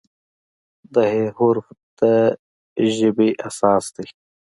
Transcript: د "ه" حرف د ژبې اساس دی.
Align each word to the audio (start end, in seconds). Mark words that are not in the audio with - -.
د 0.93 0.95
"ه" 1.17 1.21
حرف 1.37 1.67
د 1.99 2.01
ژبې 2.95 3.29
اساس 3.47 3.85
دی. 3.95 4.07